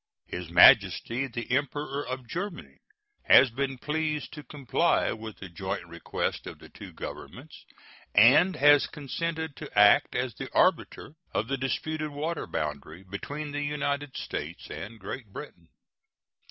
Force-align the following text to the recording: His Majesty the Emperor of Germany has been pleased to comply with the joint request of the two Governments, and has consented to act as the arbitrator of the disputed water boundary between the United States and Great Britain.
His 0.25 0.49
Majesty 0.49 1.27
the 1.27 1.51
Emperor 1.51 2.03
of 2.07 2.27
Germany 2.27 2.79
has 3.25 3.51
been 3.51 3.77
pleased 3.77 4.33
to 4.33 4.41
comply 4.41 5.11
with 5.11 5.37
the 5.37 5.47
joint 5.47 5.85
request 5.85 6.47
of 6.47 6.57
the 6.57 6.69
two 6.69 6.91
Governments, 6.91 7.63
and 8.15 8.55
has 8.55 8.87
consented 8.87 9.55
to 9.57 9.77
act 9.77 10.15
as 10.15 10.33
the 10.33 10.51
arbitrator 10.55 11.13
of 11.35 11.47
the 11.47 11.57
disputed 11.57 12.09
water 12.09 12.47
boundary 12.47 13.03
between 13.03 13.51
the 13.51 13.61
United 13.61 14.17
States 14.17 14.71
and 14.71 14.99
Great 14.99 15.27
Britain. 15.31 15.69